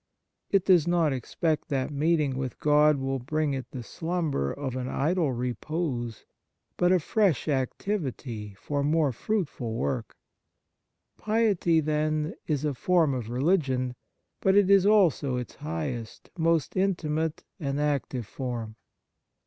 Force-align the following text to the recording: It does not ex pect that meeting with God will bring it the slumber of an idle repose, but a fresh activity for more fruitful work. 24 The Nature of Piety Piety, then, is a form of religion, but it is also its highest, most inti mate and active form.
It 0.49 0.65
does 0.65 0.87
not 0.87 1.13
ex 1.13 1.35
pect 1.35 1.69
that 1.69 1.91
meeting 1.91 2.35
with 2.35 2.59
God 2.59 2.97
will 2.97 3.19
bring 3.19 3.53
it 3.53 3.69
the 3.69 3.83
slumber 3.83 4.51
of 4.51 4.75
an 4.75 4.87
idle 4.87 5.31
repose, 5.31 6.25
but 6.75 6.91
a 6.91 6.99
fresh 6.99 7.47
activity 7.47 8.55
for 8.55 8.83
more 8.83 9.11
fruitful 9.11 9.75
work. 9.75 10.15
24 11.19 11.35
The 11.35 11.35
Nature 11.39 11.51
of 11.51 11.55
Piety 11.55 11.55
Piety, 11.55 11.79
then, 11.81 12.33
is 12.47 12.65
a 12.65 12.73
form 12.73 13.13
of 13.13 13.29
religion, 13.29 13.93
but 14.39 14.55
it 14.55 14.71
is 14.71 14.87
also 14.87 15.35
its 15.37 15.53
highest, 15.57 16.31
most 16.35 16.73
inti 16.73 17.07
mate 17.07 17.43
and 17.59 17.79
active 17.79 18.25
form. 18.25 18.77